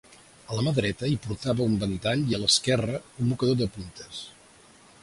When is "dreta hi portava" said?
0.77-1.67